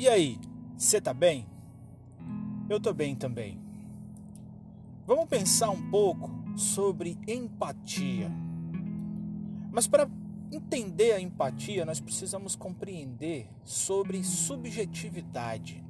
[0.00, 0.38] E aí,
[0.78, 1.46] você tá bem?
[2.70, 3.60] Eu tô bem também.
[5.06, 8.32] Vamos pensar um pouco sobre empatia.
[9.70, 10.08] Mas para
[10.50, 15.84] entender a empatia, nós precisamos compreender sobre subjetividade.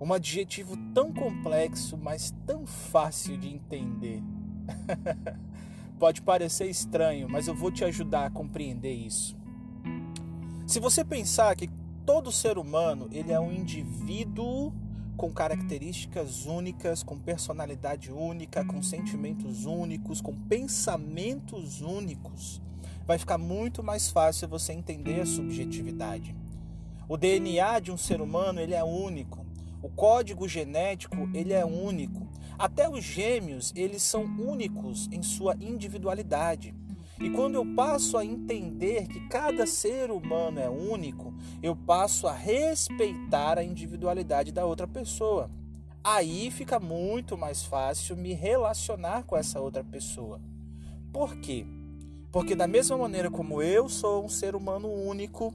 [0.00, 4.22] Um adjetivo tão complexo, mas tão fácil de entender.
[5.98, 9.36] Pode parecer estranho, mas eu vou te ajudar a compreender isso.
[10.64, 11.68] Se você pensar que
[12.06, 14.72] todo ser humano ele é um indivíduo
[15.16, 22.62] com características únicas, com personalidade única, com sentimentos únicos, com pensamentos únicos,
[23.06, 26.36] vai ficar muito mais fácil você entender a subjetividade.
[27.08, 29.44] O DNA de um ser humano ele é único.
[29.82, 32.26] O código genético ele é único.
[32.58, 36.74] Até os gêmeos, eles são únicos em sua individualidade.
[37.18, 41.32] E quando eu passo a entender que cada ser humano é único,
[41.62, 45.50] eu passo a respeitar a individualidade da outra pessoa.
[46.04, 50.40] Aí fica muito mais fácil me relacionar com essa outra pessoa.
[51.10, 51.66] Por quê?
[52.30, 55.54] Porque da mesma maneira como eu sou um ser humano único,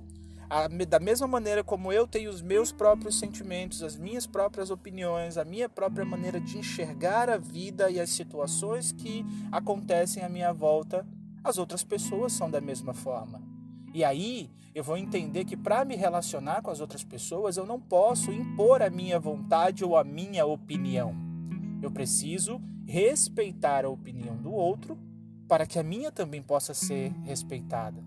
[0.89, 5.45] da mesma maneira como eu tenho os meus próprios sentimentos, as minhas próprias opiniões, a
[5.45, 11.07] minha própria maneira de enxergar a vida e as situações que acontecem à minha volta,
[11.43, 13.41] as outras pessoas são da mesma forma.
[13.93, 17.79] E aí eu vou entender que para me relacionar com as outras pessoas eu não
[17.79, 21.13] posso impor a minha vontade ou a minha opinião.
[21.81, 24.97] Eu preciso respeitar a opinião do outro
[25.47, 28.01] para que a minha também possa ser respeitada.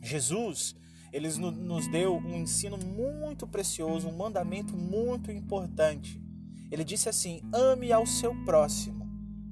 [0.00, 0.76] Jesus,
[1.12, 6.20] ele nos deu um ensino muito precioso, um mandamento muito importante.
[6.70, 9.10] Ele disse assim: ame ao seu próximo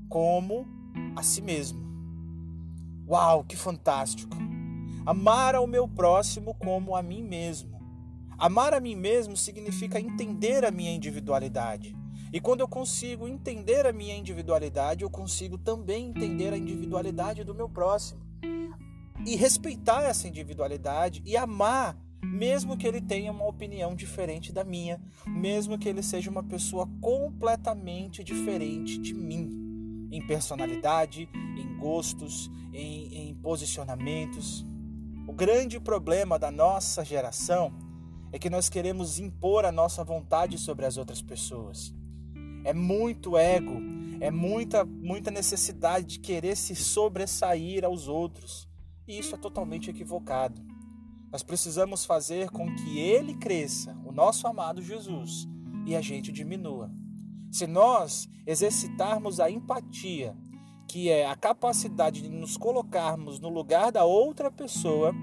[0.09, 0.67] como
[1.17, 1.90] a si mesmo.
[3.11, 4.37] Uau, que fantástico!
[5.05, 7.81] Amar ao meu próximo como a mim mesmo.
[8.39, 11.93] Amar a mim mesmo significa entender a minha individualidade.
[12.33, 17.53] E quando eu consigo entender a minha individualidade, eu consigo também entender a individualidade do
[17.53, 18.21] meu próximo
[19.27, 25.03] e respeitar essa individualidade e amar, mesmo que ele tenha uma opinião diferente da minha,
[25.27, 29.70] mesmo que ele seja uma pessoa completamente diferente de mim,
[30.11, 34.65] em personalidade, em gostos, em, em posicionamentos.
[35.27, 37.73] O grande problema da nossa geração
[38.33, 41.95] é que nós queremos impor a nossa vontade sobre as outras pessoas.
[42.65, 43.81] É muito ego,
[44.21, 48.69] é muita, muita necessidade de querer se sobressair aos outros.
[49.07, 50.63] E isso é totalmente equivocado.
[51.33, 55.49] Nós precisamos fazer com que ele cresça, o nosso amado Jesus,
[55.87, 56.91] e a gente diminua.
[57.51, 60.37] Se nós exercitarmos a empatia,
[60.89, 65.15] que é a capacidade de nos colocarmos no lugar da outra pessoa,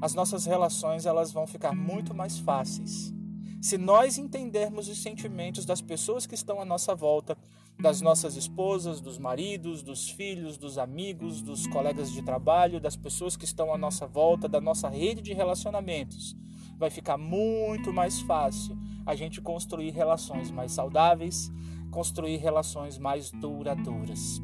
[0.00, 3.12] as nossas relações elas vão ficar muito mais fáceis.
[3.60, 7.36] Se nós entendermos os sentimentos das pessoas que estão à nossa volta,
[7.80, 13.36] das nossas esposas, dos maridos, dos filhos, dos amigos, dos colegas de trabalho, das pessoas
[13.36, 16.36] que estão à nossa volta, da nossa rede de relacionamentos,
[16.82, 18.76] vai ficar muito mais fácil
[19.06, 21.48] a gente construir relações mais saudáveis,
[21.92, 24.42] construir relações mais duradouras.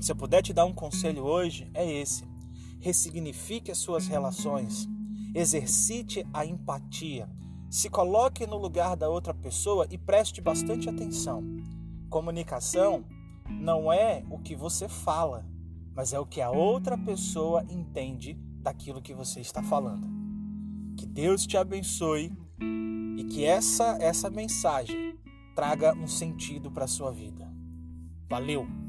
[0.00, 2.24] Se eu puder te dar um conselho hoje, é esse:
[2.78, 4.88] ressignifique as suas relações,
[5.34, 7.28] exercite a empatia
[7.74, 11.42] se coloque no lugar da outra pessoa e preste bastante atenção.
[12.08, 13.04] Comunicação
[13.50, 15.44] não é o que você fala,
[15.92, 20.13] mas é o que a outra pessoa entende daquilo que você está falando.
[20.96, 22.32] Que Deus te abençoe
[23.16, 25.18] e que essa essa mensagem
[25.54, 27.50] traga um sentido para a sua vida.
[28.28, 28.83] Valeu!